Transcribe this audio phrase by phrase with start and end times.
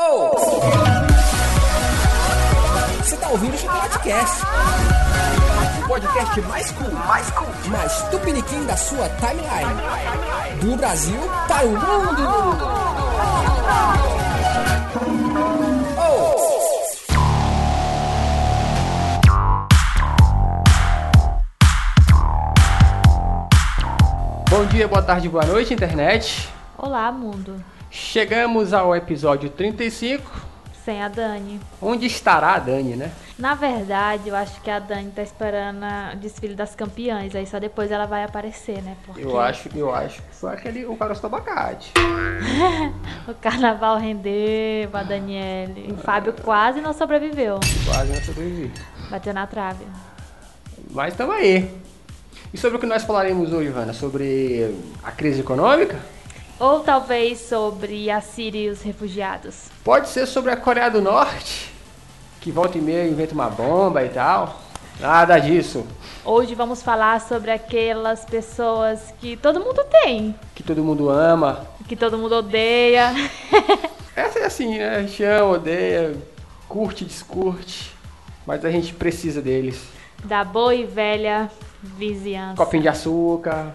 [0.00, 0.30] Oh!
[3.02, 4.44] Você tá ouvindo o Chocolatecast?
[5.82, 9.74] O podcast mais cool, mais cool, mais tupiniquim da sua timeline.
[10.60, 12.22] Do Brasil para o mundo!
[15.98, 16.38] Oh!
[24.48, 26.48] Bom dia, boa tarde, boa noite, internet.
[26.78, 27.60] Olá, mundo.
[27.90, 30.48] Chegamos ao episódio 35.
[30.84, 31.60] Sem a Dani.
[31.80, 33.10] Onde estará a Dani, né?
[33.38, 37.34] Na verdade, eu acho que a Dani tá esperando o desfile das campeãs.
[37.34, 38.96] Aí só depois ela vai aparecer, né?
[39.04, 41.92] Porque Eu acho, eu acho que foi aquele o caroço do abacate.
[43.28, 45.92] o carnaval rendeu a Daniele.
[45.92, 47.60] O Fábio quase não sobreviveu.
[47.86, 48.72] Quase não sobrevivi.
[49.10, 49.86] Bateu na trave.
[50.90, 51.70] Mas estamos aí.
[52.52, 53.92] E sobre o que nós falaremos hoje, Ivana?
[53.92, 55.98] Sobre a crise econômica?
[56.60, 59.66] Ou talvez sobre a Síria e os refugiados.
[59.84, 61.72] Pode ser sobre a Coreia do Norte,
[62.40, 64.60] que volta e meia inventa uma bomba e tal.
[65.00, 65.86] Nada disso.
[66.24, 71.64] Hoje vamos falar sobre aquelas pessoas que todo mundo tem, Que todo mundo ama.
[71.88, 73.12] que todo mundo odeia.
[74.16, 74.96] Essa é assim, né?
[74.96, 76.16] A gente ama, odeia,
[76.68, 77.94] curte, descurte.
[78.44, 79.80] Mas a gente precisa deles.
[80.24, 81.48] da boa e velha
[81.80, 82.56] vizinhança.
[82.56, 83.72] Copinho de açúcar,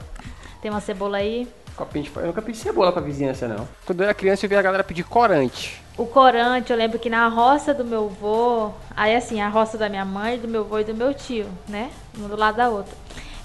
[0.62, 1.48] Tem uma cebola aí?
[1.76, 2.12] Copinho de...
[2.16, 3.68] Eu nunca pedi cebola pra vizinhança, não.
[3.86, 5.82] Quando eu era criança, eu via a galera pedir corante.
[5.98, 9.90] O corante, eu lembro que na roça do meu avô, aí assim, a roça da
[9.90, 11.90] minha mãe, do meu avô e do meu tio, né?
[12.18, 12.94] Um do lado da outra.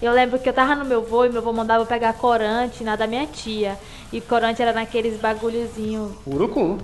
[0.00, 2.84] Eu lembro que eu tava no meu avô e meu avô mandava eu pegar corante
[2.84, 3.76] na da minha tia.
[4.12, 6.16] E corante era naqueles bagulhozinho.
[6.26, 6.78] Urucum.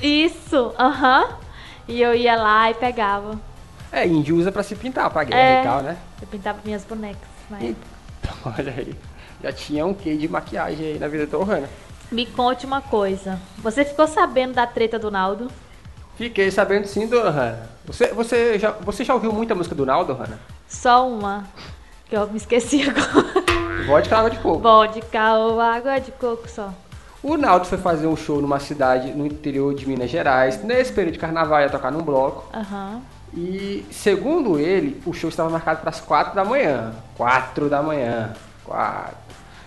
[0.00, 1.28] Isso, aham.
[1.86, 3.38] E eu ia lá e pegava.
[3.92, 5.60] É, índio usa pra se pintar, pra guerra É.
[5.60, 5.96] e tal, né?
[6.22, 7.86] Eu pintava minhas bonecas época.
[8.58, 8.94] Olha aí.
[9.42, 11.68] Já tinha um quê de maquiagem aí na vida da Ohana.
[12.10, 13.38] Me conte uma coisa.
[13.58, 15.50] Você ficou sabendo da treta do Naldo?
[16.16, 17.70] Fiquei sabendo sim, dona Hanna.
[17.86, 20.38] Você, você, já, você já ouviu muita música do Naldo, Hanna?
[20.68, 21.44] Só uma.
[22.06, 23.86] Que eu me esqueci agora.
[23.86, 24.58] Vodka água de coco.
[24.58, 26.74] Vodka ou água de coco só.
[27.22, 30.62] O Naldo foi fazer um show numa cidade no interior de Minas Gerais.
[30.62, 32.44] Nesse período de carnaval ia tocar num bloco.
[32.54, 33.00] Aham.
[33.32, 36.92] E segundo ele, o show estava marcado para as 4 da manhã.
[37.16, 38.34] 4 da manhã.
[38.70, 39.16] 4.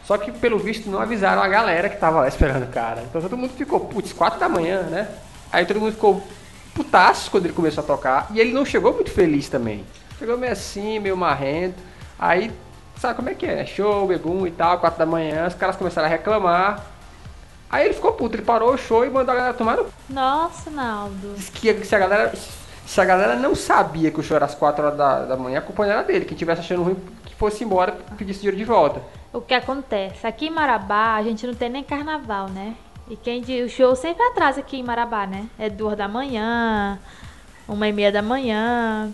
[0.06, 3.03] Só que pelo visto não avisaram a galera que tava lá esperando o cara.
[3.03, 5.09] Então todo mundo ficou, putz, 4 da manhã, né?
[5.52, 6.25] Aí todo mundo ficou
[6.74, 8.28] putaço quando ele começou a tocar.
[8.31, 9.86] E ele não chegou muito feliz também.
[10.18, 11.75] Chegou meio assim, meio marrento.
[12.18, 12.52] Aí,
[12.97, 13.66] sabe como é que é?
[13.66, 15.47] Show, bebum e tal, 4 da manhã.
[15.47, 16.81] Os caras começaram a reclamar.
[17.70, 20.70] Aí ele ficou puto, ele parou o show e mandou a galera tomar no Nossa,
[20.70, 21.34] Naldo.
[21.35, 22.31] Diz que se a galera,
[22.85, 25.59] se a galera não sabia que o show era às 4 horas da, da manhã,
[25.59, 26.25] a culpa não era dele.
[26.25, 26.97] Quem tivesse achando ruim
[27.43, 29.01] fosse embora pedisse dinheiro de volta.
[29.33, 30.25] O que acontece?
[30.25, 32.73] Aqui em Marabá a gente não tem nem carnaval, né?
[33.09, 35.45] E quem diz, o show sempre atrasa aqui em Marabá, né?
[35.59, 36.97] É duas da manhã,
[37.67, 39.11] uma e meia da manhã,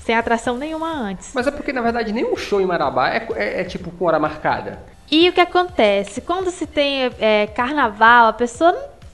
[0.00, 1.30] sem atração nenhuma antes.
[1.32, 4.18] Mas é porque na verdade nenhum show em Marabá é, é- é tipo com hora
[4.18, 4.80] marcada.
[5.08, 6.20] E o que acontece?
[6.20, 8.72] Quando se tem é, carnaval, a pessoa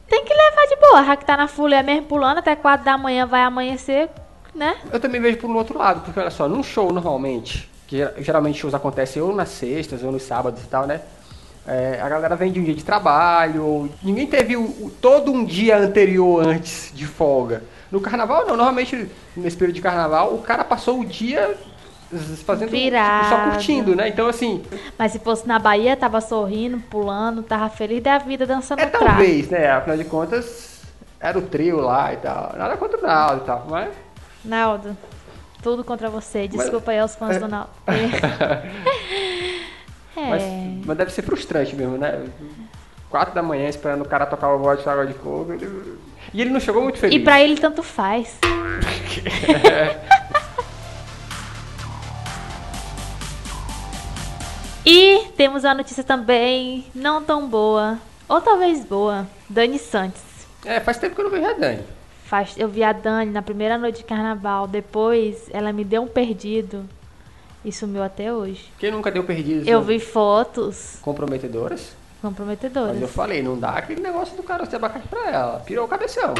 [0.08, 1.04] tem que levar de boa.
[1.04, 4.08] Já que tá na folia mesmo pulando até quatro da manhã, vai amanhecer,
[4.54, 4.74] né?
[4.90, 8.14] Eu também vejo por um outro lado, porque olha só, num show normalmente, que ger-
[8.18, 11.00] geralmente shows acontecem ou nas sextas ou nos sábados e tal, né?
[11.66, 15.44] É, a galera vem de um dia de trabalho, ninguém teve o- o- todo um
[15.44, 17.62] dia anterior antes de folga.
[17.90, 21.56] No carnaval não, normalmente nesse período de carnaval o cara passou o dia
[22.44, 23.50] fazendo tipo, só Virado.
[23.50, 24.08] curtindo, né?
[24.08, 24.62] Então assim,
[24.98, 29.48] Mas se fosse na Bahia, tava sorrindo, pulando, tava feliz da vida, dançando é talvez,
[29.48, 29.70] né?
[29.70, 30.82] Afinal de contas,
[31.18, 32.52] era o trio lá e tal.
[32.58, 33.90] Nada contra o Naldo e tal, mas.
[34.44, 34.94] Naldo,
[35.64, 36.46] tudo contra você.
[36.46, 37.70] Desculpa aí aos fãs do Naldo.
[40.16, 40.30] É.
[40.30, 40.42] Mas,
[40.86, 42.24] mas deve ser frustrante mesmo, né?
[43.10, 45.52] Quatro da manhã esperando o cara tocar o voz de água de coco.
[45.52, 45.98] ele-
[46.32, 47.16] E ele não chegou muito feliz.
[47.16, 48.38] E pra ele tanto faz.
[54.84, 57.98] e temos uma notícia também não tão boa,
[58.28, 59.26] ou talvez boa.
[59.48, 60.22] Dani Santos.
[60.64, 61.82] É, faz tempo que eu não vejo a Dani.
[62.56, 64.66] Eu vi a Dani na primeira noite de carnaval.
[64.66, 66.84] Depois ela me deu um perdido
[67.64, 68.70] e sumiu até hoje.
[68.78, 69.86] Quem nunca deu perdidos Eu né?
[69.86, 71.94] vi fotos comprometedoras?
[72.20, 72.92] comprometedoras.
[72.94, 75.60] Mas eu falei, não dá aquele negócio do cara de abacate pra ela.
[75.60, 76.32] Pirou o cabeção.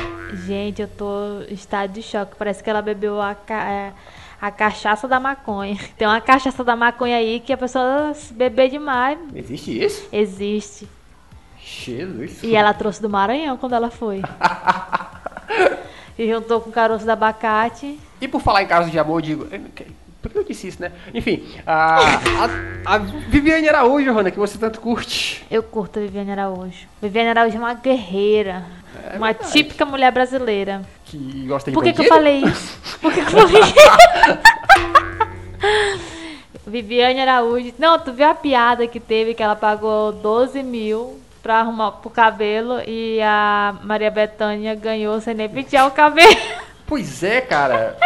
[0.47, 2.35] Gente, eu tô em estado de choque.
[2.39, 3.93] Parece que ela bebeu a, ca- é,
[4.41, 5.79] a cachaça da maconha.
[5.99, 10.09] Tem uma cachaça da maconha aí que a pessoa se beber demais Existe isso?
[10.11, 10.89] existe.
[11.63, 12.43] Jesus.
[12.43, 14.23] E ela trouxe do Maranhão quando ela foi.
[16.19, 17.99] e juntou com o caroço do abacate.
[18.21, 19.47] E por falar em casos de amor, eu digo.
[19.51, 19.87] eh, que-
[20.35, 20.91] eu disse isso, né?
[21.13, 21.99] Enfim, a,
[22.87, 25.45] a, a Viviane Araújo, Rona, que você tanto curte.
[25.51, 26.87] Eu curto a Viviane Araújo.
[27.01, 28.65] Viviane Araújo é uma guerreira.
[29.13, 29.53] É uma verdade.
[29.53, 30.83] típica mulher brasileira.
[31.05, 32.79] Que gosta de Por que, que eu falei isso?
[33.03, 33.75] Por que, que eu falei isso?
[36.67, 37.73] Viviane Araújo.
[37.79, 42.08] Não, tu viu a piada que teve que ela pagou 12 mil pra arrumar pro
[42.08, 46.35] cabelo e a Maria Bethânia ganhou sem nem pentear o cabelo.
[46.87, 47.96] Pois é, cara.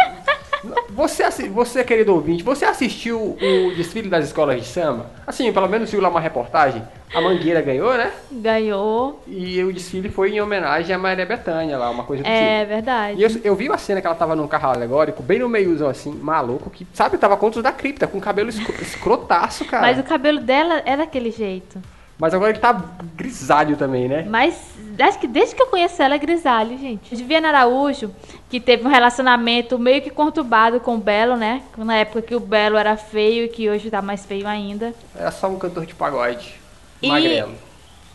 [0.91, 5.07] Você, você, querido ouvinte, você assistiu o desfile das escolas de samba?
[5.27, 6.81] Assim, pelo menos viu lá uma reportagem.
[7.13, 8.09] A Mangueira ganhou, né?
[8.31, 9.21] Ganhou.
[9.27, 12.35] E o desfile foi em homenagem a Maria Bethânia lá, uma coisa do tipo.
[12.37, 13.21] É E verdade.
[13.21, 16.13] eu, eu vi uma cena que ela tava num carro alegórico, bem no meiozão assim,
[16.13, 19.81] maluco, que, sabe, tava contra os da cripta, com cabelo escro- escrotaço, cara.
[19.87, 21.81] Mas o cabelo dela é daquele jeito.
[22.19, 22.73] Mas agora ele tá
[23.15, 24.25] grisalho também, né?
[24.29, 24.59] Mas
[24.99, 27.15] acho que desde que eu conheço ela é grisalho, gente.
[27.15, 28.13] Viviane Araújo,
[28.49, 31.63] que teve um relacionamento meio que conturbado com o Belo, né?
[31.77, 34.93] Na época que o Belo era feio e que hoje tá mais feio ainda.
[35.15, 36.55] Era só um cantor de pagode.
[37.01, 37.55] E- Magrelo.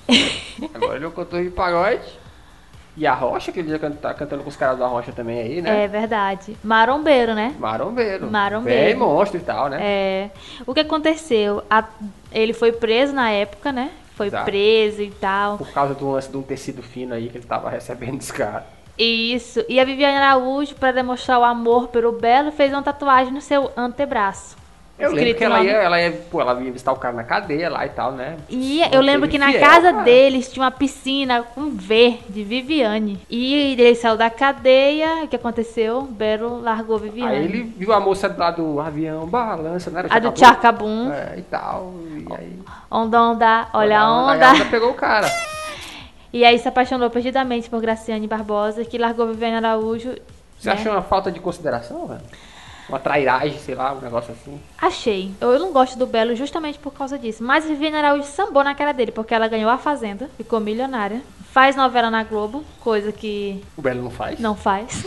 [0.74, 2.23] agora ele é um cantor de pagode.
[2.96, 5.40] E a Rocha, que ele já canta, tá cantando com os caras da Rocha também
[5.40, 5.84] aí, né?
[5.84, 6.56] É verdade.
[6.62, 7.52] Marombeiro, né?
[7.58, 8.30] Marombeiro.
[8.30, 8.84] Marombeiro.
[8.84, 9.78] Bem monstro e tal, né?
[9.82, 10.30] É.
[10.64, 11.62] O que aconteceu?
[11.68, 11.84] A-
[12.30, 13.90] ele foi preso na época, né?
[14.14, 14.44] Foi Exato.
[14.44, 15.58] preso e tal.
[15.58, 18.62] Por causa do lance de um tecido fino aí que ele tava recebendo dos caras.
[18.96, 19.64] Isso.
[19.68, 23.72] E a Viviane Araújo, para demonstrar o amor pelo Belo, fez uma tatuagem no seu
[23.76, 24.56] antebraço.
[24.96, 27.68] Eu lembro que ela ia, ela ia, pô, ela ia visitar o cara na cadeia
[27.68, 28.36] lá e tal, né?
[28.48, 30.04] E eu lembro que na fiel, casa cara.
[30.04, 33.20] deles tinha uma piscina com V de Viviane.
[33.28, 35.24] E ele saiu da cadeia.
[35.24, 36.02] O que aconteceu?
[36.02, 37.36] Belo largou Viviane.
[37.36, 40.00] Aí ele viu a moça lá do avião, balança, né?
[40.00, 41.08] Era A do Chacabum?
[41.08, 41.12] Tchacabum.
[41.12, 41.94] É, e tal.
[42.04, 42.58] E aí.
[42.88, 44.48] Onda, onda, olha a Aí onda.
[44.48, 45.26] a onda pegou o cara.
[46.32, 50.16] E aí se apaixonou perdidamente por Graciane Barbosa, que largou Viviane Araújo.
[50.58, 50.74] Você né?
[50.74, 52.22] achou uma falta de consideração, velho?
[52.88, 54.60] Uma trairagem, sei lá, um negócio assim.
[54.78, 55.32] Achei.
[55.40, 57.42] Eu, eu não gosto do Belo justamente por causa disso.
[57.42, 61.22] Mas Viviane Araújo sambou na cara dele, porque ela ganhou a Fazenda, ficou milionária.
[61.50, 64.40] Faz novela na Globo, coisa que O Belo não faz?
[64.40, 65.04] não faz.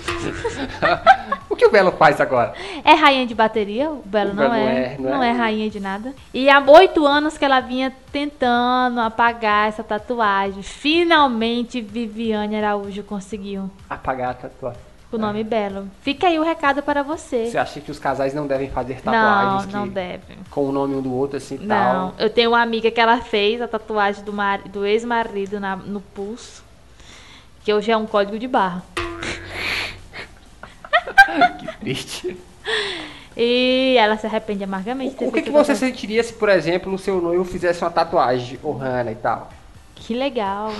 [1.49, 2.53] o que o Belo faz agora?
[2.85, 5.29] É rainha de bateria, o Belo O não, Belo é, é, não não é?
[5.29, 6.13] é rainha de nada.
[6.33, 10.63] E há oito anos que ela vinha tentando apagar essa tatuagem.
[10.63, 13.69] Finalmente Viviane Araújo conseguiu.
[13.89, 14.86] Apagar a tatuagem.
[15.11, 15.87] O nome Belo.
[16.01, 17.45] Fica aí o recado para você.
[17.47, 20.35] Você acha que os casais não devem fazer Não, tatuagens não que- deve.
[20.51, 21.67] com o nome um do outro assim e Não,
[22.11, 22.13] tal?
[22.19, 26.01] eu tenho uma amiga que ela fez a tatuagem do, mar- do ex-marido na- no
[26.01, 26.61] pulso,
[27.63, 28.83] que hoje é um código de barra.
[31.59, 32.37] Que triste.
[33.35, 35.15] E ela se arrepende amargamente.
[35.15, 38.59] ter O que, que você sentiria se, por exemplo, o seu noivo fizesse uma tatuagem,
[38.63, 39.49] Ohana e tal?
[39.95, 40.73] Que legal.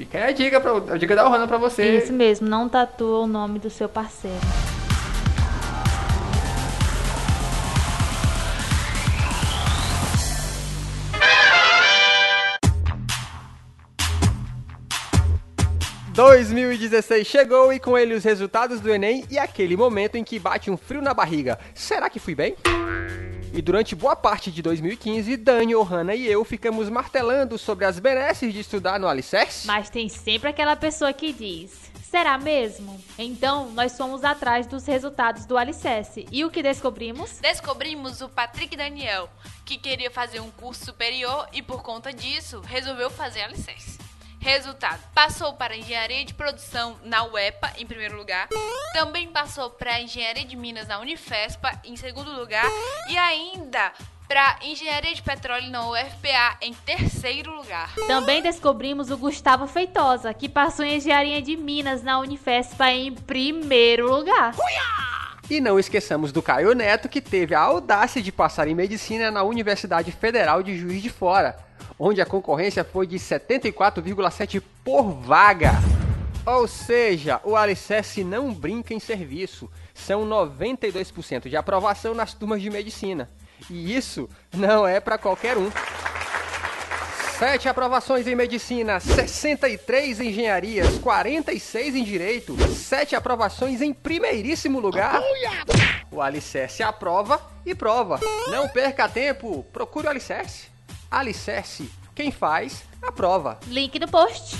[0.00, 1.98] Fica aí a dica, pra, a dica da Ohana pra você.
[1.98, 4.38] Isso mesmo, não tatua o nome do seu parceiro.
[16.02, 16.12] Uhum.
[16.14, 20.70] 2016 chegou e com ele os resultados do Enem e aquele momento em que bate
[20.70, 21.58] um frio na barriga.
[21.74, 22.56] Será que fui bem?
[23.52, 28.52] E durante boa parte de 2015, Dani, Ohana e eu ficamos martelando sobre as benesses
[28.52, 29.66] de estudar no Alicerce.
[29.66, 33.02] Mas tem sempre aquela pessoa que diz: será mesmo?
[33.18, 36.26] Então nós fomos atrás dos resultados do Alicerce.
[36.30, 37.38] E o que descobrimos?
[37.40, 39.28] Descobrimos o Patrick Daniel,
[39.64, 44.09] que queria fazer um curso superior e por conta disso resolveu fazer a licença.
[44.40, 48.48] Resultado: passou para engenharia de produção na UEPA em primeiro lugar,
[48.92, 52.66] também passou para engenharia de minas na Unifespa em segundo lugar
[53.08, 53.92] e ainda
[54.26, 57.92] para engenharia de petróleo na UFPA em terceiro lugar.
[58.06, 64.08] Também descobrimos o Gustavo Feitosa, que passou em engenharia de Minas na Unifespa em primeiro
[64.08, 64.54] lugar.
[65.50, 69.42] E não esqueçamos do Caio Neto, que teve a audácia de passar em medicina na
[69.42, 71.56] Universidade Federal de Juiz de Fora,
[72.00, 75.72] onde a concorrência foi de 74,7 por vaga.
[76.46, 79.70] Ou seja, o Alicerce não brinca em serviço.
[79.94, 83.28] São 92% de aprovação nas turmas de medicina.
[83.68, 85.70] E isso não é para qualquer um.
[87.38, 95.22] 7 aprovações em medicina, 63 em engenharias, 46 em direito, 7 aprovações em primeiríssimo lugar.
[96.10, 98.20] O Alicerce aprova e prova.
[98.48, 100.70] Não perca tempo, procure o Alicerce.
[101.10, 103.58] Alicerce, quem faz, aprova.
[103.66, 104.56] Link no post.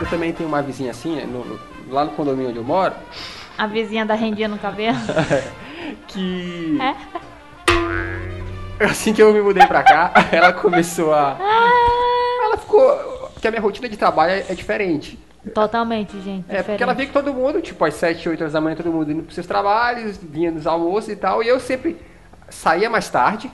[0.00, 1.60] Eu também tenho uma vizinha assim, no- no-
[1.90, 2.94] lá no condomínio onde eu moro,
[3.58, 4.96] A vizinha da rendinha no cabelo.
[6.08, 6.94] que É?
[8.86, 11.36] assim que eu me mudei pra cá, ela começou a.
[12.70, 13.30] Ficou.
[13.32, 15.18] Porque a minha rotina de trabalho é, diferente.
[15.54, 16.44] Totalmente, gente.
[16.48, 18.92] É, porque ela via que todo mundo, tipo, às 7, 8 horas da manhã, todo
[18.92, 21.96] mundo indo pros seus trabalhos, vinha nos almoços e tal, e eu sempre
[22.50, 23.50] saía mais tarde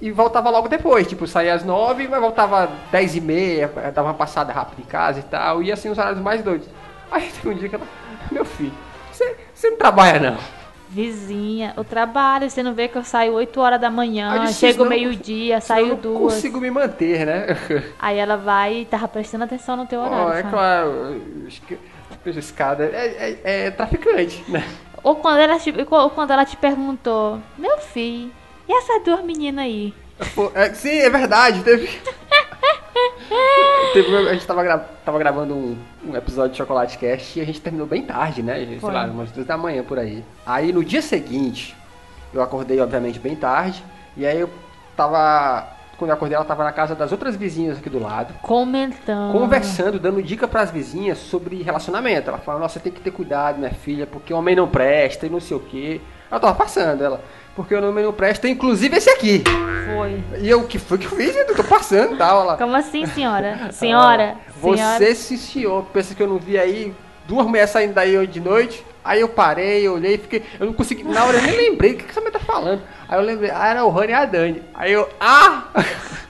[0.00, 1.08] e voltava logo depois.
[1.08, 5.18] Tipo, saía às 9, mas voltava 10 e meia, dava uma passada rápida em casa
[5.18, 6.68] e tal, e assim os horários mais doidos.
[7.10, 7.86] Aí tem um dia que ela.
[8.30, 8.74] Meu filho,
[9.10, 10.57] você não trabalha não.
[10.90, 14.60] Vizinha, o trabalho, você não vê que eu saio 8 horas da manhã, Eu disse,
[14.60, 16.34] chego meio-dia, saio eu não duas.
[16.34, 17.46] consigo me manter, né?
[17.98, 20.24] Aí ela vai e tava prestando atenção no teu horário.
[20.24, 20.50] Ó, é sabe?
[20.50, 21.78] claro, acho que
[22.26, 24.64] esse cara é, é, é traficante, né?
[25.02, 28.32] Ou quando ela te, ou quando ela te perguntou, meu filho,
[28.66, 29.94] e essas duas meninas aí?
[30.34, 31.88] Pô, é, sim, é verdade, teve.
[33.92, 37.44] teve a gente tava, gra- tava gravando um, um episódio de Chocolate Cast e a
[37.46, 38.54] gente terminou bem tarde, né?
[38.66, 38.92] Sei Foi.
[38.92, 40.24] lá, umas duas da manhã por aí.
[40.46, 41.76] Aí no dia seguinte,
[42.32, 43.82] eu acordei, obviamente, bem tarde,
[44.16, 44.50] e aí eu
[44.96, 45.76] tava.
[45.96, 48.32] Quando eu acordei, ela tava na casa das outras vizinhas aqui do lado.
[48.40, 49.32] Comentando.
[49.32, 52.28] conversando, dando dica pras vizinhas sobre relacionamento.
[52.30, 55.28] Ela falou, nossa, você tem que ter cuidado, minha filha, porque homem não presta e
[55.28, 56.00] não sei o quê.
[56.30, 57.20] Ela tava passando, ela,
[57.58, 59.42] porque o homem não presta, inclusive esse aqui.
[59.92, 60.22] Foi.
[60.40, 61.34] E eu, o que foi que eu fiz?
[61.34, 62.42] Eu tô passando e tal.
[62.42, 63.70] Ela, Como assim, senhora?
[63.74, 64.36] Senhora?
[64.60, 66.94] você, sim, senhor, pensa que eu não vi aí
[67.26, 68.86] duas mulheres saindo daí hoje de noite?
[69.04, 70.44] Aí eu parei, eu olhei, fiquei.
[70.60, 71.02] Eu não consegui.
[71.02, 72.80] Na hora eu nem lembrei o que, que essa mulher tá falando.
[73.08, 74.62] Aí eu lembrei, ah, era o Rani e a Dani.
[74.72, 75.64] Aí eu, ah!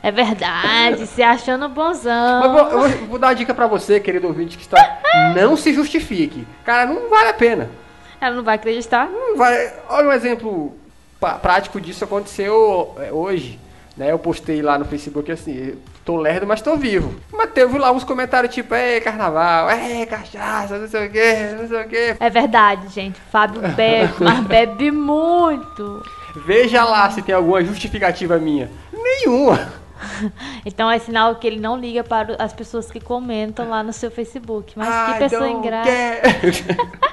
[0.00, 2.40] É verdade, se achando bonzão.
[2.40, 5.00] Mas vou, eu vou, vou dar uma dica pra você, querido ouvinte, que está.
[5.34, 6.46] Não se justifique.
[6.64, 7.68] Cara, não vale a pena.
[8.20, 9.08] Ela não vai acreditar?
[9.08, 9.72] Não vai.
[9.88, 10.76] Olha um exemplo
[11.42, 13.58] prático disso aconteceu é, hoje.
[13.96, 14.12] Né?
[14.12, 17.14] Eu postei lá no Facebook assim, tô lerdo, mas tô vivo.
[17.32, 21.68] Mas teve lá uns comentários tipo, é carnaval, é cachaça, não sei o que, não
[21.68, 22.16] sei o que.
[22.20, 23.20] É verdade, gente.
[23.32, 26.02] Fábio bebe, mas bebe muito.
[26.46, 28.70] Veja lá se tem alguma justificativa minha.
[28.92, 29.72] Nenhuma.
[30.64, 34.12] Então é sinal que ele não liga para as pessoas que comentam lá no seu
[34.12, 34.74] Facebook.
[34.76, 35.90] Mas Ai, que pessoa don't ingrata.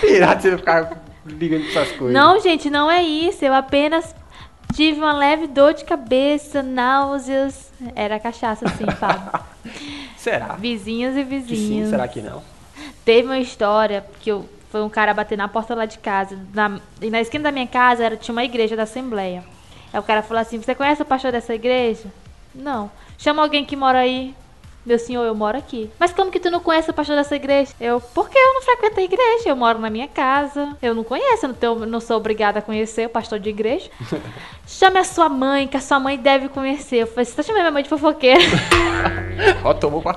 [0.00, 0.20] care.
[0.20, 2.12] Vai ficar ligando pra essas coisas.
[2.14, 3.44] Não, gente, não é isso.
[3.44, 4.14] Eu apenas
[4.74, 7.70] tive uma leve dor de cabeça, náuseas.
[7.94, 9.40] Era cachaça, sim, Fábio.
[10.16, 10.54] Será?
[10.56, 11.90] Vizinhos e Que sim, vizinhos.
[11.90, 12.42] será que não?
[13.04, 16.38] Teve uma história que eu, foi um cara bater na porta lá de casa.
[16.52, 19.42] Na, e na esquina da minha casa era, tinha uma igreja da Assembleia.
[19.92, 22.04] Aí o cara falou assim: Você conhece o pastor dessa igreja?
[22.54, 22.90] Não.
[23.16, 24.34] Chama alguém que mora aí.
[24.88, 25.90] Meu senhor, eu moro aqui.
[26.00, 27.72] Mas como que tu não conhece o pastor dessa igreja?
[27.78, 30.74] Eu, porque eu não frequento a igreja, eu moro na minha casa.
[30.80, 33.90] Eu não conheço, eu não, tenho- não sou obrigada a conhecer o pastor de igreja.
[34.66, 36.96] Chame a sua mãe, que a sua mãe deve conhecer.
[37.02, 38.40] Eu falei, você tá chamando minha mãe de fofoqueira?
[39.62, 40.14] Ó, tomou pra...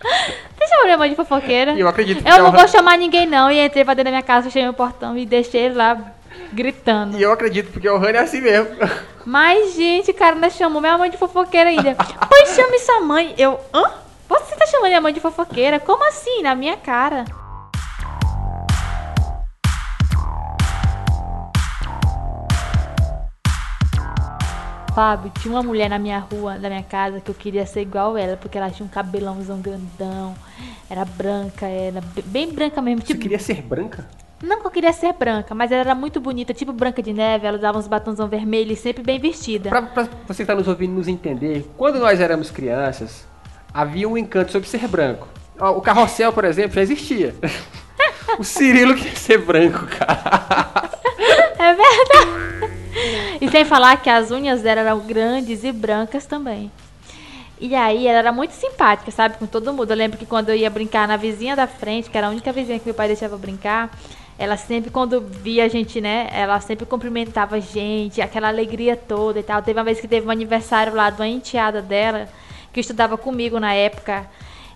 [0.00, 1.72] Você chamou minha mãe de fofoqueira?
[1.72, 3.50] Eu acredito Eu não o- vou chamar ninguém, não.
[3.50, 5.98] E entrei pra dentro da minha casa, fechei meu portão e deixei ele lá
[6.52, 7.16] gritando.
[7.18, 8.68] E eu acredito, porque o Rani é assim mesmo.
[9.24, 11.94] Mas, gente, o cara ainda chamou minha mãe de fofoqueira ainda.
[12.28, 13.34] Pois chame sua mãe.
[13.36, 13.90] Eu, hã?
[14.28, 15.78] Você tá chamando minha mãe de fofoqueira?
[15.80, 16.42] Como assim?
[16.42, 17.24] Na minha cara.
[24.94, 28.16] Fábio, tinha uma mulher na minha rua, na minha casa, que eu queria ser igual
[28.16, 30.34] ela, porque ela tinha um cabelãozão grandão,
[30.90, 33.00] era branca, era be- bem branca mesmo.
[33.02, 34.04] Você Tipo, queria ser branca?
[34.42, 37.46] Não que eu queria ser branca, mas ela era muito bonita, tipo Branca de Neve,
[37.46, 39.68] ela usava uns batonzão vermelho e sempre bem vestida.
[39.68, 43.26] Pra, pra você que tá nos ouvindo nos entender, quando nós éramos crianças,
[43.74, 45.28] havia um encanto sobre ser branco.
[45.58, 47.34] O carrossel, por exemplo, já existia.
[48.38, 50.98] O Cirilo queria ser branco, cara.
[51.58, 52.68] É verdade.
[53.40, 56.70] E sem falar que as unhas dela eram grandes e brancas também.
[57.60, 59.36] E aí ela era muito simpática, sabe?
[59.38, 59.90] Com todo mundo.
[59.90, 62.52] Eu lembro que quando eu ia brincar na vizinha da frente, que era a única
[62.52, 63.90] vizinha que meu pai deixava brincar,
[64.38, 66.28] ela sempre, quando via a gente, né?
[66.32, 69.60] Ela sempre cumprimentava a gente, aquela alegria toda e tal.
[69.62, 72.28] Teve uma vez que teve um aniversário lá de uma enteada dela,
[72.72, 74.26] que estudava comigo na época.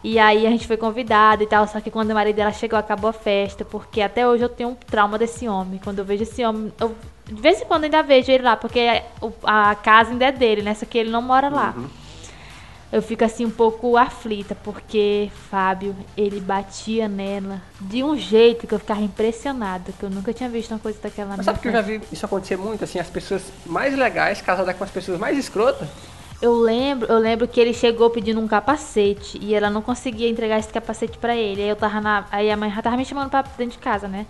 [0.02, 2.76] E aí a gente foi convidado e tal, só que quando o marido dela chegou,
[2.76, 5.80] acabou a festa, porque até hoje eu tenho um trauma desse homem.
[5.82, 8.80] Quando eu vejo esse homem, eu, de vez em quando ainda vejo ele lá, porque
[9.44, 10.74] a casa ainda é dele, né?
[10.74, 11.72] Só que ele não mora lá.
[12.92, 18.74] Eu fico assim um pouco aflita, porque Fábio, ele batia nela de um jeito que
[18.74, 21.72] eu ficava impressionada, que eu nunca tinha visto uma coisa daquela Mas sabe que eu
[21.72, 25.38] já vi isso acontecer muito, assim, as pessoas mais legais casadas com as pessoas mais
[25.38, 25.88] escrotas?
[26.42, 30.58] Eu lembro, eu lembro que ele chegou pedindo um capacete e ela não conseguia entregar
[30.58, 31.62] esse capacete pra ele.
[31.62, 34.06] Aí eu tava na, aí a mãe já tava me chamando pra dentro de casa,
[34.06, 34.26] né?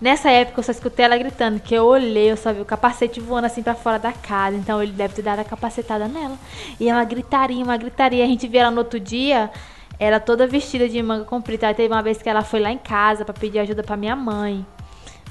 [0.00, 3.20] Nessa época eu só escutei ela gritando, que eu olhei, eu só vi o capacete
[3.20, 4.56] voando assim pra fora da casa.
[4.56, 6.38] Então ele deve ter dado a capacetada nela.
[6.78, 8.24] E ela gritaria, uma gritaria.
[8.24, 9.50] A gente via ela no outro dia,
[9.98, 11.68] era toda vestida de manga comprida.
[11.68, 14.16] Aí teve uma vez que ela foi lá em casa pra pedir ajuda pra minha
[14.16, 14.64] mãe.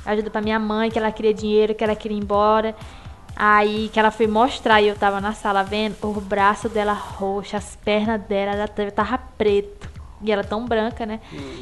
[0.06, 2.76] ajuda pra minha mãe, que ela queria dinheiro, que ela queria ir embora.
[3.36, 7.56] Aí que ela foi mostrar e eu tava na sala vendo o braço dela roxo,
[7.56, 9.89] as pernas dela ela tava preto.
[10.22, 11.20] E ela tão branca, né?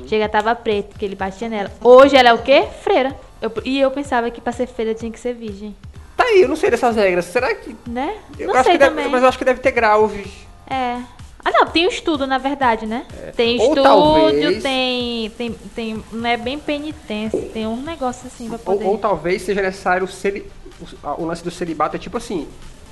[0.07, 1.71] Chega, tava preto, que ele batia nela.
[1.81, 2.65] Hoje ela é o quê?
[2.81, 3.15] Freira.
[3.41, 5.75] Eu- e eu pensava que pra ser freira tinha que ser virgem.
[6.15, 7.25] Tá aí, eu não sei dessas regras.
[7.25, 7.75] Será que.
[7.87, 8.15] Né?
[8.39, 9.09] Eu não acho sei que deve, também.
[9.11, 10.11] mas eu acho que deve ter graus.
[10.67, 10.97] É.
[11.45, 13.05] Ah, não, tem um estudo, na verdade, né?
[13.35, 13.61] Tem É.
[13.61, 16.03] Ou estúdio, talvez- tem, tem, tem.
[16.11, 18.85] Não é bem penitência, tem um negócio assim pra Ou, poder.
[18.85, 20.45] ou talvez seja necessário o, celi-
[20.81, 22.47] o- o lance do celibato é tipo assim,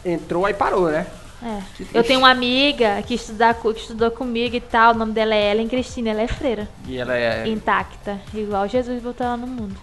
[0.06, 1.08] entrou aí parou, né?
[1.46, 1.62] É.
[1.94, 5.52] Eu tenho uma amiga que, estuda, que estudou comigo e tal, o nome dela é
[5.52, 6.68] Ellen Cristina, ela é freira.
[6.88, 7.48] E ela é.
[7.48, 9.76] Intacta, igual Jesus botou ela no mundo.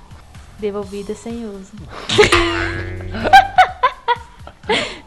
[0.59, 1.71] Devolvida sem uso.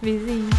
[0.01, 0.55] Vizinhos.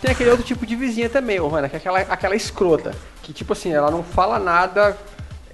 [0.00, 2.94] Tem aquele outro tipo de vizinha também, ô Rana, que é aquela, aquela escrota.
[3.22, 4.96] Que tipo assim, ela não fala nada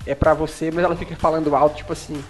[0.05, 2.23] é pra você, mas ela fica falando alto, tipo assim.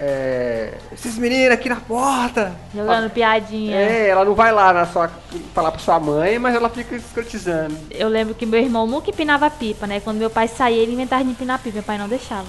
[0.00, 2.54] É, esses meninos aqui na porta.
[2.74, 3.76] Jogando piadinha.
[3.76, 5.10] É, ela não vai lá na sua,
[5.54, 7.76] falar pra sua mãe, mas ela fica escrotizando.
[7.90, 10.00] Eu lembro que meu irmão nunca empinava pipa, né?
[10.00, 11.74] Quando meu pai saía, ele inventava de empinar pipa.
[11.74, 12.46] Meu pai não deixava.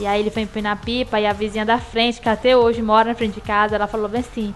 [0.00, 3.08] E aí ele foi empinar pipa e a vizinha da frente, que até hoje mora
[3.08, 4.54] na frente de casa, ela falou bem assim: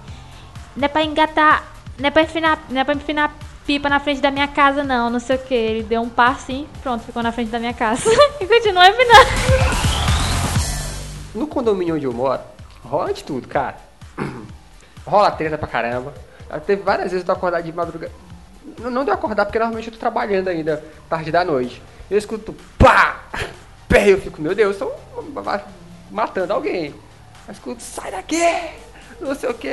[0.76, 1.64] Não é pra engatar,
[1.98, 3.34] não é pra empinar, não é pra empinar
[3.66, 5.54] pipa na frente da minha casa, não, não sei o que.
[5.54, 8.08] Ele deu um passo assim, pronto, ficou na frente da minha casa.
[8.40, 9.91] e continuou empinando.
[11.34, 12.42] No condomínio onde eu moro,
[12.84, 13.76] rola de tudo, cara.
[15.06, 16.12] rola treta pra caramba.
[16.66, 18.12] Teve várias vezes eu tô acordado de madrugada.
[18.78, 21.82] Não, não de eu acordar, porque normalmente eu tô trabalhando ainda, tarde da noite.
[22.10, 23.24] Eu escuto pá!
[23.88, 24.92] Pé, eu fico, meu Deus, estão
[26.10, 26.94] matando alguém.
[27.46, 28.42] Eu escuto, sai daqui!
[29.20, 29.68] Não sei o que.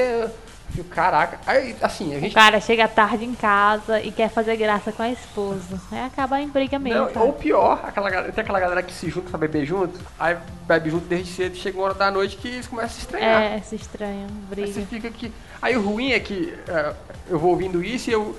[0.70, 1.40] Eu fico, caraca.
[1.48, 2.34] Aí, assim, a O gente.
[2.34, 5.80] cara chega tarde em casa e quer fazer graça com a esposa.
[5.92, 7.00] Aí acaba em briga mesmo.
[7.00, 7.26] Não, cara.
[7.26, 11.06] ou pior, aquela, tem aquela galera que se junta pra beber junto, aí bebe junto
[11.08, 13.42] desde cedo, chega uma hora da noite que eles começam a se estranhar.
[13.42, 14.86] É, se estranha, Aí você briga.
[14.88, 15.32] fica aqui.
[15.62, 16.94] Aí o ruim é que é,
[17.30, 18.34] eu vou ouvindo isso e eu,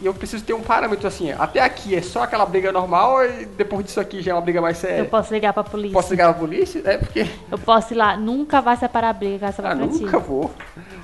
[0.00, 1.32] e eu preciso ter um parâmetro assim.
[1.32, 4.60] Até aqui é só aquela briga normal e depois disso aqui já é uma briga
[4.60, 4.98] mais séria.
[4.98, 5.92] Eu posso ligar pra polícia.
[5.94, 6.80] Posso ligar pra polícia?
[6.84, 7.26] É porque.
[7.50, 10.52] Eu posso ir lá, nunca vai separar a briga, essa Ah, nunca vou.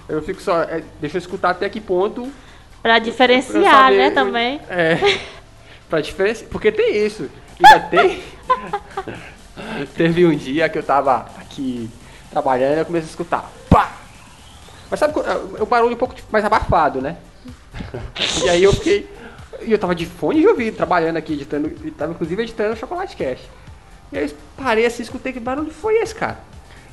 [0.08, 0.62] Eu fico só.
[0.62, 2.22] é, deixa eu escutar até que ponto.
[2.82, 4.60] Pra pra eu diferenciar, saber né, também.
[4.68, 5.18] É.
[5.88, 6.48] pra diferenciar.
[6.50, 7.28] Porque tem isso.
[7.62, 8.22] Ainda tem.
[9.96, 11.90] Teve um dia que eu tava aqui
[12.30, 13.50] trabalhando e eu comecei a escutar.
[13.68, 13.92] Pá!
[14.90, 15.14] Mas sabe,
[15.58, 17.16] é o barulho um pouco mais abafado, né?
[18.44, 19.10] e aí eu fiquei.
[19.62, 21.72] E eu tava de fone de ouvido, trabalhando aqui, editando.
[21.84, 23.40] E tava inclusive editando o Chocolate Cash.
[24.12, 26.38] E aí eu parei assim, escutei que barulho foi esse, cara.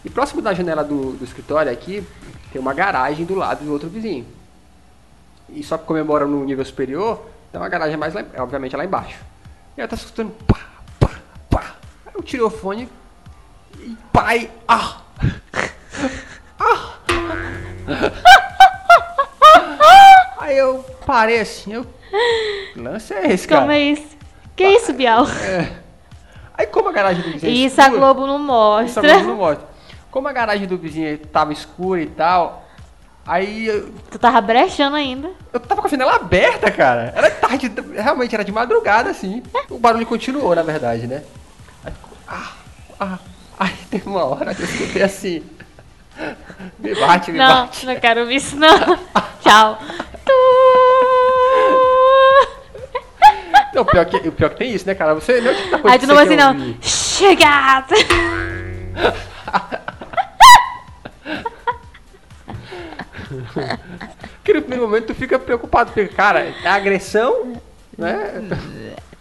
[0.03, 2.05] E próximo da janela do, do escritório aqui,
[2.53, 4.27] tem uma garagem do lado do outro vizinho.
[5.49, 9.17] E só que comemora no nível superior, tem uma garagem mais lá, obviamente lá embaixo.
[9.75, 10.59] E eu tava escutando pá,
[10.99, 11.09] pá,
[11.49, 11.75] pá.
[12.05, 12.87] Aí eu tirei o fone
[13.79, 15.01] e pai, ah!
[16.59, 16.93] ah!
[20.37, 21.87] Aí eu parei assim, eu.
[22.75, 23.61] Lance é esse, cara?
[23.61, 24.15] Como é isso?
[24.55, 25.25] Que isso, Bial?
[26.55, 28.35] Aí como a garagem do vizinho é Isso a escura- Globo não
[28.85, 29.01] isso a mostra.
[29.01, 29.72] Globo não mostra.
[30.13, 32.63] Como a garagem do vizinho tava escura e tal,
[33.25, 35.31] aí eu, Tu tava brechando ainda.
[35.51, 37.11] eu tava com a janela aberta, cara.
[37.15, 39.41] Era tarde, realmente era de madrugada, assim.
[39.71, 41.23] O barulho continuou, na verdade, né?
[41.83, 41.93] Aí
[42.27, 42.51] ah,
[42.99, 43.17] ah.
[43.59, 45.43] Aí teve uma hora que eu escutei assim.
[46.77, 47.85] Me bate, me Não, bate.
[47.87, 48.69] não quero ouvir isso não.
[49.41, 49.79] Tchau.
[53.73, 55.15] Não, o pior, que, o pior que tem isso, né, cara?
[55.15, 56.49] Você não é o tipo da coisa Aí tu não vai assim, não.
[56.49, 56.77] ouvir.
[64.87, 67.53] momento tu fica preocupado, porque, cara, é agressão,
[67.97, 68.43] né?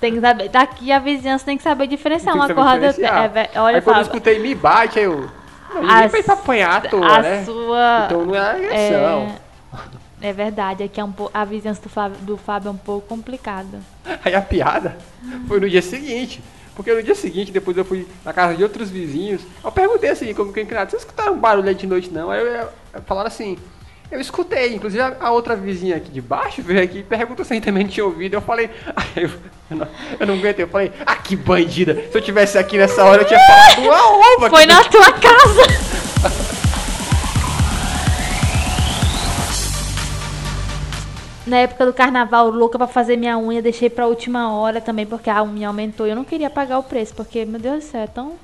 [0.00, 0.48] Tem que saber.
[0.48, 3.24] Daqui a vizinhança tem que saber diferenciar Tem que uma diferenciar.
[3.24, 5.30] É, ve- olha, aí quando eu escutei me bate, aí eu.
[5.72, 7.44] Não, ninguém vai pra apanhar à toa, a né?
[7.44, 8.02] sua.
[8.06, 9.36] Então não é agressão.
[10.20, 13.06] É, é verdade, aqui é um a vizinhança do Fábio, do Fábio é um pouco
[13.06, 13.80] complicada.
[14.24, 14.96] Aí a piada
[15.46, 16.42] foi no dia seguinte.
[16.74, 19.42] Porque no dia seguinte, depois eu fui na casa de outros vizinhos.
[19.62, 22.30] Eu perguntei assim, como quem criado, vocês escutaram barulho de noite não?
[22.30, 23.58] Aí eu, eu, eu falaram assim,
[24.12, 24.74] eu escutei.
[24.74, 27.64] Inclusive a, a outra vizinha aqui de baixo veio aqui e perguntou se a gente
[27.64, 28.34] também tinha ouvido.
[28.34, 29.30] Eu falei, aí eu,
[29.70, 29.88] eu, não,
[30.20, 30.64] eu não aguentei.
[30.64, 31.94] Eu falei, ah, que bandida.
[32.10, 34.50] Se eu tivesse aqui nessa hora, eu tinha falado uma ova.
[34.50, 36.52] Foi na tua casa!
[41.44, 45.28] Na época do carnaval, louca pra fazer minha unha, deixei pra última hora também, porque
[45.28, 48.00] a unha aumentou e eu não queria pagar o preço, porque, meu Deus do céu,
[48.02, 48.34] é tão.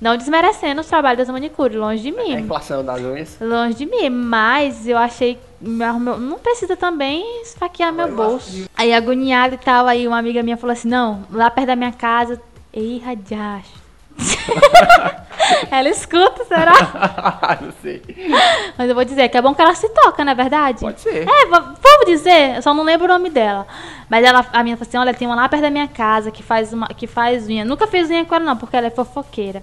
[0.00, 2.32] Não desmerecendo os trabalhos das manicure, longe de A mim.
[2.40, 3.36] inflação das unhas.
[3.40, 5.38] Longe de mim, mas eu achei.
[5.60, 8.68] Não precisa também esfaquear meu bolso.
[8.76, 11.92] Aí agoniada e tal, aí uma amiga minha falou assim: não, lá perto da minha
[11.92, 12.40] casa.
[12.72, 13.84] Ei, radiacho.
[15.70, 16.72] ela escuta, será?
[17.60, 18.02] não sei.
[18.76, 20.80] Mas eu vou dizer que é bom que ela se toca, não é verdade?
[20.80, 21.26] Pode ser.
[21.28, 23.66] É, va- vamos dizer, eu só não lembro o nome dela.
[24.08, 26.42] Mas ela, a minha falou assim, olha, tem uma lá perto da minha casa que
[26.42, 27.64] faz, uma, que faz unha.
[27.64, 29.62] Nunca fiz unha com ela não, porque ela é fofoqueira.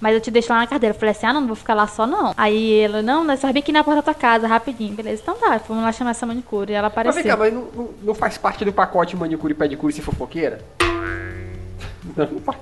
[0.00, 0.94] Mas eu te deixo lá na cadeira.
[0.94, 2.34] Eu falei assim, ah, não, não vou ficar lá só não.
[2.36, 4.94] Aí ela, não, nós vem aqui na porta da tua casa, rapidinho.
[4.94, 6.72] Beleza, então tá, vamos lá chamar essa manicure.
[6.72, 7.30] E ela Mas vem apareceu.
[7.30, 10.60] cá, mas não, não- não faz parte do pacote manicure e pedicure se fofoqueira?
[12.16, 12.58] Não, não faz.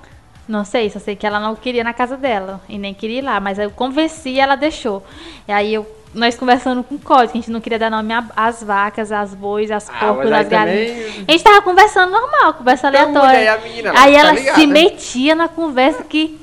[0.48, 2.60] Não sei, só sei que ela não queria na casa dela.
[2.68, 3.38] E nem queria ir lá.
[3.40, 5.04] Mas aí eu convenci e ela deixou.
[5.46, 8.12] E aí eu, nós conversando com o código, que a gente não queria dar nome
[8.36, 10.90] às vacas, às bois, às Ah, porcos, às galinhas.
[11.06, 13.38] também- A gente tava conversando normal, conversa Então, aleatória.
[13.38, 14.58] mulher, a menina aí tá ela ligada?
[14.58, 16.40] se metia na conversa que.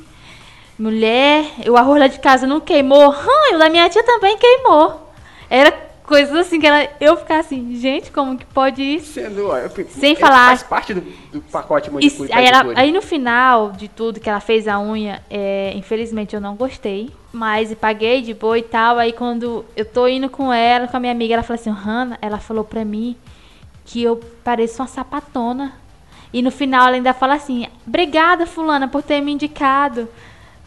[0.79, 3.11] Mulher, o arroz lá de casa não queimou.
[3.11, 5.11] Hum, o da minha tia também queimou.
[5.49, 9.13] Era coisas assim que ela, eu ficava assim, gente, como que pode isso?
[9.13, 12.63] Sendo, eu Sem é, falar- Faz parte do, do pacote E manicure e aí, ela-
[12.75, 17.11] aí no final de tudo que ela fez a unha, é, infelizmente eu não gostei.
[17.31, 18.97] Mas paguei de boa e tal.
[18.97, 22.17] Aí quando eu tô indo com ela, com a minha amiga, ela falou assim, Hanna,
[22.21, 23.15] ela falou pra mim
[23.85, 25.73] que eu pareço uma sapatona.
[26.31, 30.07] E no final ela ainda fala assim, obrigada fulana por ter me indicado.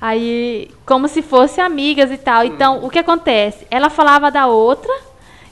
[0.03, 2.45] Aí, como se fossem amigas e tal.
[2.45, 3.65] Então, o que acontece?
[3.71, 4.93] Ela falava da outra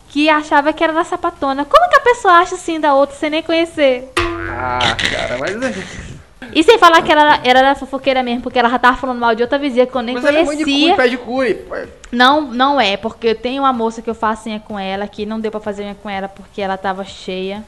[0.08, 1.64] que achava que era da sapatona.
[1.64, 4.10] Como que a pessoa acha assim da outra sem nem conhecer?
[4.18, 6.10] Ah, cara, mas...
[6.52, 9.36] E sem falar que ela era da fofoqueira mesmo, porque ela já tava falando mal
[9.36, 10.92] de outra vizinha que eu nem Mas ela é manicure conhecia.
[10.92, 11.54] e pedicure.
[11.54, 11.74] pô.
[12.10, 15.24] Não, não é, porque eu tenho uma moça que eu faço unha com ela, que
[15.24, 17.62] não deu pra fazer unha com ela porque ela tava cheia.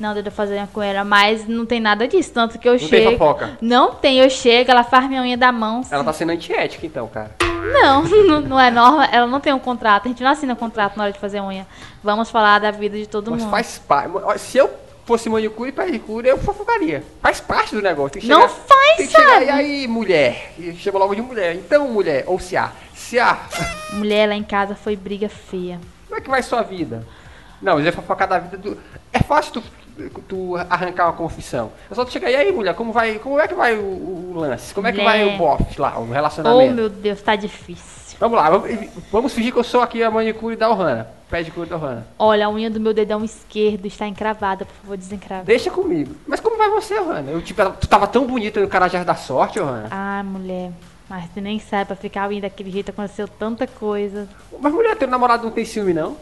[0.00, 2.32] Não deu pra fazer unha com ela, mas não tem nada disso.
[2.32, 3.10] Tanto que eu tem chego.
[3.12, 3.58] fofoca?
[3.60, 5.82] Não tem, eu chego, ela faz minha unha da mão.
[5.90, 7.30] Ela tá sendo antiética, então, cara.
[7.42, 10.06] Não, não, não é norma, ela não tem um contrato.
[10.06, 11.66] A gente não assina contrato na hora de fazer unha.
[12.02, 13.50] Vamos falar da vida de todo Mas mundo.
[13.50, 14.10] faz parte.
[14.40, 14.70] Se eu
[15.04, 17.04] fosse manicure e pedicure, eu fofocaria.
[17.20, 18.12] Faz parte do negócio.
[18.12, 19.44] Tem que Não chegar, faz, tem que chegar, sabe?
[19.44, 20.54] E aí, mulher?
[20.58, 21.56] E chama logo de mulher.
[21.56, 22.72] Então, mulher, ou se há.
[22.94, 23.38] Se há.
[23.92, 25.78] Mulher lá em casa foi briga feia.
[26.06, 27.04] Como é que vai sua vida?
[27.60, 28.78] Não, mas é fofocar da vida do.
[29.12, 29.62] É fácil tu,
[30.28, 31.70] tu arrancar uma confissão.
[31.90, 33.18] É só tu chegar, e aí, mulher, como vai.
[33.18, 34.72] Como é que vai o, o lance?
[34.74, 35.34] Como é que vai Mulher.
[35.34, 36.74] o bofe lá, o Oh, relacionamento?
[36.74, 38.16] meu Deus, tá difícil.
[38.18, 38.70] Vamos lá, vamos,
[39.10, 41.08] vamos fingir que eu sou aqui a manicure da Ohana.
[41.30, 42.06] Pedicure da Ohana.
[42.18, 45.44] Olha, a unha do meu dedão esquerdo está encravada, por favor, desencrava.
[45.44, 46.14] Deixa comigo.
[46.26, 47.30] Mas como vai você, Ohana?
[47.30, 49.88] Eu, tipo, tu tava tão bonita no Carajás da Sorte, Ohana.
[49.90, 50.70] Ah, mulher,
[51.08, 54.28] mas tu nem sabe, pra ficar unha daquele jeito aconteceu tanta coisa.
[54.60, 56.16] Mas mulher, teu namorado não tem ciúme, não?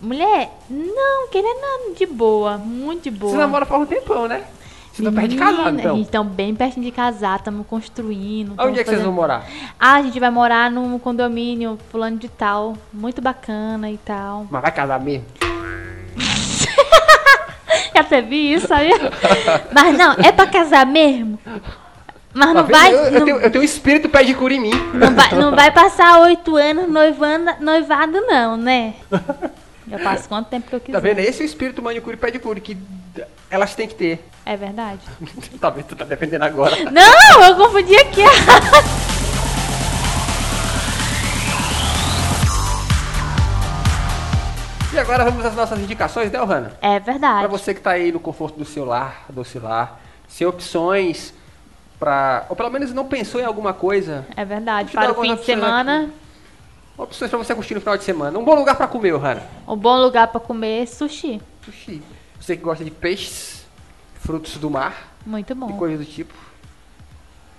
[0.00, 3.32] Mulher, não, que ele é de boa, muito de boa.
[3.32, 4.44] Você namora faz um tempão, né?
[4.92, 5.94] Você tá perto de casar, então.
[5.94, 8.54] A gente tá bem pertinho de casar, estamos construindo.
[8.58, 9.46] Onde é que vocês vão morar?
[9.78, 14.46] Ah, a gente vai morar num condomínio fulano de tal, muito bacana e tal.
[14.50, 15.24] Mas vai casar mesmo?
[17.94, 18.90] Já teve isso, sabe?
[19.72, 21.38] Mas não, é pra casar mesmo?
[22.34, 24.72] Mas não vai, eu, eu não, tenho, eu tenho um espírito pedicure em mim.
[24.94, 28.94] não vai, não vai passar oito anos noivando, noivado não, né?
[29.90, 30.92] Eu passo quanto tempo que eu quiser.
[30.92, 31.18] Tá vendo?
[31.20, 32.76] Esse é o espírito manicure e pedicure que
[33.50, 34.28] elas têm que ter.
[34.44, 35.00] É verdade.
[35.60, 35.86] tá vendo?
[35.86, 36.76] Tu tá defendendo agora.
[36.90, 38.22] Não, eu confundi aqui.
[44.92, 46.72] E agora vamos às nossas indicações, né, Ohana?
[46.80, 47.40] É verdade.
[47.40, 51.32] Pra você que tá aí no conforto do seu lar, do seu lar, sem opções
[52.00, 52.46] pra...
[52.48, 54.26] Ou pelo menos não pensou em alguma coisa.
[54.36, 54.92] É verdade.
[54.92, 56.10] Para o fim de semana,
[56.98, 58.36] Opções pra você curtir no final de semana.
[58.38, 59.42] Um bom lugar pra comer, Ohana.
[59.68, 61.40] um bom lugar pra comer é sushi.
[61.64, 62.02] Sushi.
[62.40, 63.64] Você que gosta de peixes,
[64.16, 65.72] frutos do mar Muito e bom.
[65.74, 66.34] coisas do tipo.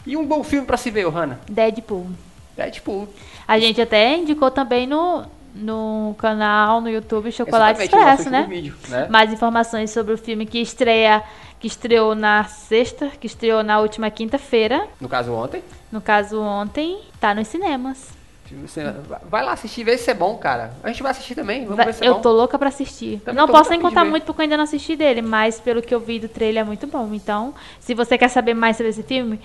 [0.06, 1.40] E um bom filme pra se ver, Ohana.
[1.50, 2.08] Deadpool.
[2.56, 3.08] Deadpool.
[3.48, 5.24] A gente até indicou também no,
[5.56, 8.46] no canal, no YouTube, Chocolate Expresso, né?
[8.50, 9.08] vídeo, né?
[9.10, 11.24] Mais informações sobre o filme que estreia,
[11.60, 14.86] que estreou na sexta, que estreou na última quinta-feira.
[15.00, 15.64] No caso, ontem.
[15.92, 18.19] No caso, ontem, tá nos cinemas.
[18.66, 18.84] Você
[19.30, 20.74] vai lá assistir, vê se é bom, cara.
[20.84, 22.22] A gente vai assistir também, vamos Vai- ver se é eu bom.
[22.22, 23.20] tô louca pra assistir.
[23.20, 25.94] Também não posso nem contar muito porque eu ainda não assisti dele, mas pelo que
[25.94, 27.10] eu vi do trailer é muito bom.
[27.14, 29.40] Então, se você quer saber mais sobre esse filme,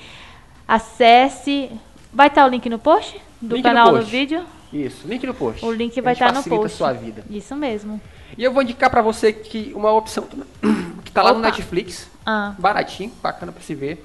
[0.66, 1.70] acesse.
[2.12, 4.10] Vai estar o link no post do Link no canal do post.
[4.10, 4.44] vídeo?
[4.72, 5.64] Isso, link no post.
[5.64, 6.76] O link vai estar no facilita post.
[6.78, 7.24] sua vida.
[7.28, 8.00] Isso mesmo.
[8.38, 10.26] E eu vou indicar pra você que uma opção
[11.04, 11.48] que tá lá no Opa.
[11.48, 14.04] Netflix, Ah, baratinho, bacana pra se ver.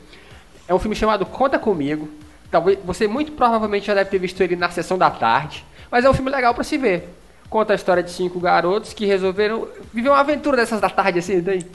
[0.68, 2.10] É um filme chamado Conta Comigo.
[2.52, 6.10] Talvez você muito provavelmente já deve ter visto ele na sessão da tarde, mas é
[6.10, 7.10] um filme legal pra se ver.
[7.50, 11.42] Conta a história de cinco garotos que resolveram viver uma aventura dessas da tarde assim,
[11.42, 11.66] daí.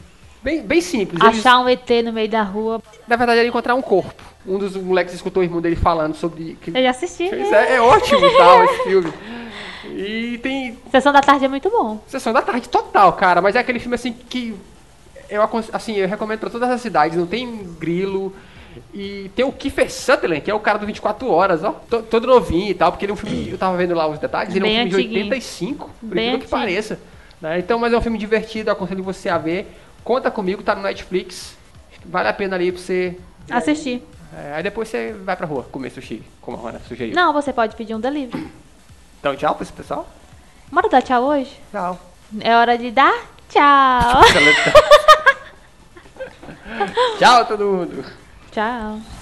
[0.43, 1.23] Bem, bem simples.
[1.23, 2.83] Eles- achar um ET no meio da rua.
[3.09, 4.23] na verdade, era encontrar um corpo.
[4.47, 6.59] Um dos moleques escutou o irmão dele falando sobre.
[6.61, 7.25] que- Eu já assisti.
[7.25, 9.13] Isso é, é ótimo tal, esse filme.
[9.87, 11.99] E tem Sessão da tarde é muito bom.
[12.07, 13.41] sessão da tarde total, cara.
[13.41, 14.55] Mas é aquele filme assim que
[15.31, 17.17] eu assim, eu recomendo pra todas as cidades.
[17.17, 18.35] Não tem grilo.
[18.93, 21.73] E tem o Kiefer Sutherland, que é o cara do 24 Horas, ó.
[21.89, 23.51] to- Todo novinho e tal, porque ele é um filme.
[23.51, 25.25] Eu tava vendo lá os detalhes, ele é um filme de antiguinho.
[25.25, 26.99] 85, por incrível que pareça.
[27.41, 27.59] né?
[27.59, 29.71] Então, mas é um filme divertido, aconselho você a ver.
[30.03, 31.57] Conta comigo, tá no Netflix.
[32.05, 33.17] Vale a pena ali pra você.
[33.51, 34.03] Assistir.
[34.37, 37.15] é, aí depois você vai pra rua comer sushi, como a Rona sugeriu.
[37.15, 38.49] Não, você pode pedir um delivery.
[39.21, 40.09] Então, tchau pra esse pessoal.
[40.73, 41.53] Bora dar tchau hoje?
[41.71, 41.99] Tchau.
[42.41, 43.15] É hora de dar
[43.49, 44.23] tchau.
[47.19, 48.05] tchau, todo mundo.
[48.55, 49.14] tchau.